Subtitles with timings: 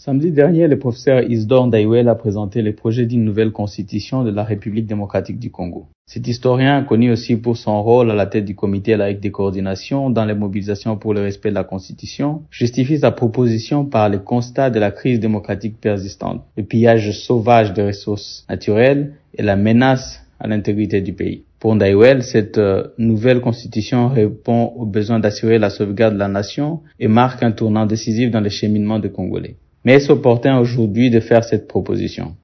[0.00, 4.44] Samedi dernier, le professeur Isdor Ndaiwel a présenté les projets d'une nouvelle constitution de la
[4.44, 5.88] République démocratique du Congo.
[6.06, 10.08] Cet historien, connu aussi pour son rôle à la tête du comité laïque de coordination
[10.08, 14.70] dans les mobilisations pour le respect de la constitution, justifie sa proposition par le constat
[14.70, 20.46] de la crise démocratique persistante, le pillage sauvage des ressources naturelles et la menace à
[20.46, 21.42] l'intégrité du pays.
[21.58, 26.82] Pour Ndaiwel, cette euh, nouvelle constitution répond au besoin d'assurer la sauvegarde de la nation
[27.00, 29.56] et marque un tournant décisif dans le cheminement des Congolais.
[29.88, 32.34] Mais est-ce opportun aujourd'hui de faire cette proposition?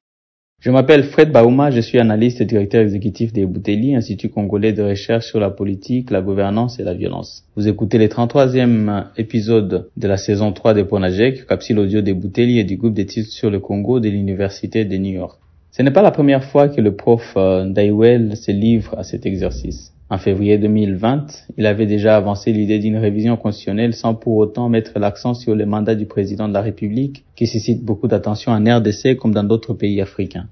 [0.63, 4.83] Je m'appelle Fred Baouma, je suis analyste et directeur exécutif des Bouteli, Institut congolais de
[4.83, 7.45] recherche sur la politique, la gouvernance et la violence.
[7.55, 12.61] Vous écoutez le 33e épisode de la saison 3 des Ponajek, capsule audio des Bouteli
[12.61, 15.39] et du groupe d'études sur le Congo de l'Université de New York.
[15.71, 19.27] Ce n'est pas la première fois que le prof euh, Daiwell se livre à cet
[19.27, 19.94] exercice.
[20.11, 24.99] En février 2020, il avait déjà avancé l'idée d'une révision constitutionnelle sans pour autant mettre
[24.99, 29.17] l'accent sur le mandat du président de la République qui suscite beaucoup d'attention en RDC
[29.17, 30.47] comme dans d'autres pays africains.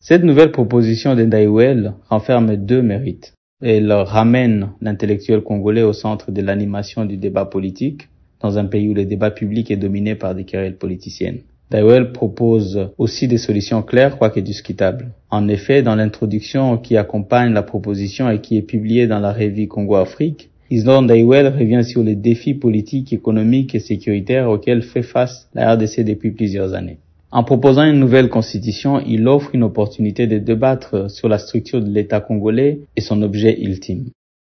[0.00, 3.34] Cette nouvelle proposition de renferme deux mérites.
[3.62, 8.08] Elle ramène l'intellectuel congolais au centre de l'animation du débat politique
[8.40, 11.40] dans un pays où le débat public est dominé par des querelles politiciennes.
[11.70, 15.12] Daiwell propose aussi des solutions claires, quoique discutables.
[15.30, 19.68] En effet, dans l'introduction qui accompagne la proposition et qui est publiée dans la revue
[19.68, 25.74] Congo-Afrique, Islande Daiwell revient sur les défis politiques, économiques et sécuritaires auxquels fait face la
[25.74, 26.98] RDC depuis plusieurs années.
[27.30, 31.88] En proposant une nouvelle constitution, il offre une opportunité de débattre sur la structure de
[31.88, 34.06] l'État congolais et son objet ultime.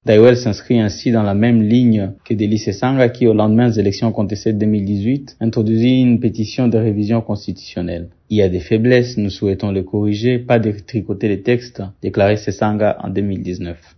[0.07, 4.13] Daiwell s'inscrit ainsi dans la même ligne que Delice Sanga qui, au lendemain des élections
[4.13, 8.07] contestées de 2018, introduisit une pétition de révision constitutionnelle.
[8.29, 12.37] Il y a des faiblesses, nous souhaitons les corriger, pas de tricoter les textes, déclarait
[12.37, 13.96] Sesanga en 2019.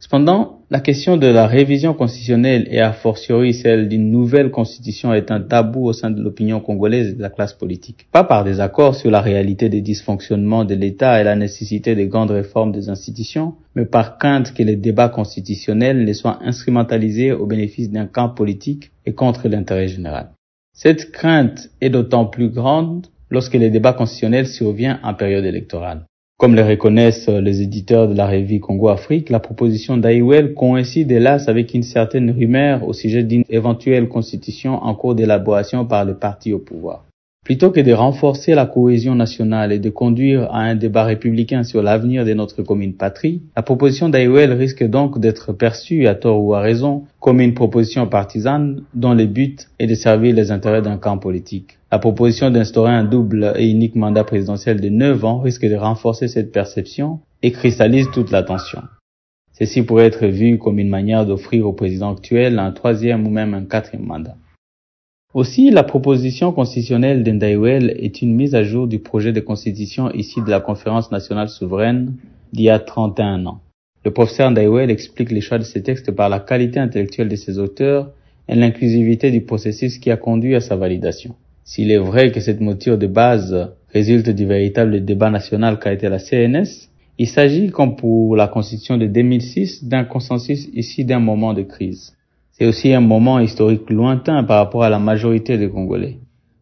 [0.00, 5.30] Cependant, la question de la révision constitutionnelle et a fortiori celle d'une nouvelle constitution est
[5.30, 8.06] un tabou au sein de l'opinion congolaise et de la classe politique.
[8.10, 12.06] Pas par des accords sur la réalité des dysfonctionnements de l'État et la nécessité des
[12.06, 17.44] grandes réformes des institutions, mais par crainte que les débats constitutionnels ne soient instrumentalisés au
[17.44, 20.30] bénéfice d'un camp politique et contre l'intérêt général.
[20.72, 26.06] Cette crainte est d'autant plus grande lorsque les débats constitutionnels surviennent en période électorale.
[26.40, 31.74] Comme le reconnaissent les éditeurs de la revue Congo-Afrique, la proposition d'Aiwell coïncide hélas avec
[31.74, 36.58] une certaine rumeur au sujet d'une éventuelle constitution en cours d'élaboration par le parti au
[36.58, 37.04] pouvoir.
[37.44, 41.82] Plutôt que de renforcer la cohésion nationale et de conduire à un débat républicain sur
[41.82, 46.54] l'avenir de notre commune patrie, la proposition d'Aiwell risque donc d'être perçue, à tort ou
[46.54, 50.96] à raison, comme une proposition partisane dont le but est de servir les intérêts d'un
[50.96, 51.76] camp politique.
[51.92, 56.28] La proposition d'instaurer un double et unique mandat présidentiel de 9 ans risque de renforcer
[56.28, 58.82] cette perception et cristallise toute l'attention.
[59.58, 63.54] Ceci pourrait être vu comme une manière d'offrir au président actuel un troisième ou même
[63.54, 64.36] un quatrième mandat.
[65.34, 70.40] Aussi, la proposition constitutionnelle d'Endaiwel est une mise à jour du projet de constitution ici
[70.42, 72.14] de la Conférence nationale souveraine
[72.52, 73.60] d'il y a 31 ans.
[74.04, 77.58] Le professeur Ndaiwel explique les choix de ces textes par la qualité intellectuelle de ses
[77.58, 78.12] auteurs
[78.48, 81.34] et l'inclusivité du processus qui a conduit à sa validation.
[81.72, 86.08] S'il est vrai que cette mouture de base résulte du véritable débat national qu'a été
[86.08, 91.54] la CNS, il s'agit, comme pour la constitution de 2006, d'un consensus ici d'un moment
[91.54, 92.16] de crise.
[92.50, 96.18] C'est aussi un moment historique lointain par rapport à la majorité des Congolais.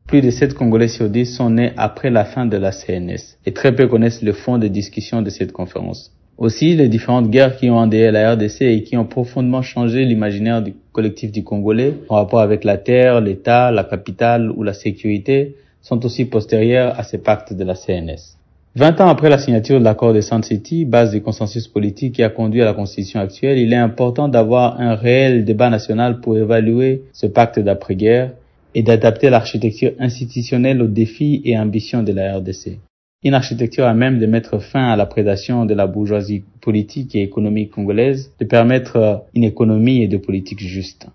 [0.07, 3.55] Plus de 7 Congolais sur 10 sont nés après la fin de la CNS et
[3.55, 6.13] très peu connaissent le fond des discussions de cette conférence.
[6.39, 10.63] Aussi, les différentes guerres qui ont endeuillé la RDC et qui ont profondément changé l'imaginaire
[10.63, 15.57] du collectif du Congolais en rapport avec la terre, l'État, la capitale ou la sécurité
[15.83, 18.37] sont aussi postérieures à ces pactes de la CNS.
[18.77, 22.23] Vingt ans après la signature de l'accord de Sun City, base du consensus politique qui
[22.23, 26.39] a conduit à la constitution actuelle, il est important d'avoir un réel débat national pour
[26.39, 28.31] évaluer ce pacte d'après-guerre
[28.77, 32.79] et d'adapter l'architecture institutionnelle aux défis et ambitions de la RDC.
[33.25, 37.23] Une architecture à même de mettre fin à la prédation de la bourgeoisie politique et
[37.23, 41.09] économique congolaise, de permettre une économie et de politique juste.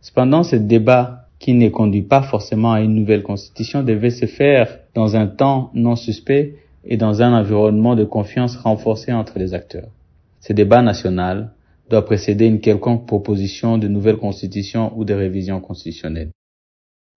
[0.00, 4.80] Cependant, ce débat qui ne conduit pas forcément à une nouvelle constitution devait se faire
[4.94, 9.88] dans un temps non suspect et dans un environnement de confiance renforcé entre les acteurs.
[10.40, 11.52] Ce débat national
[11.88, 16.30] doit précéder une quelconque proposition de nouvelle constitution ou de révision constitutionnelle.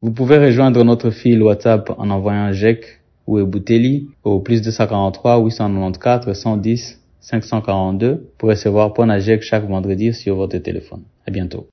[0.03, 5.37] Vous pouvez rejoindre notre fil WhatsApp en envoyant un GEC ou Ebouteli au plus 243
[5.43, 11.01] 894 110 542 pour recevoir Point GEC chaque vendredi sur votre téléphone.
[11.25, 11.65] À bientôt.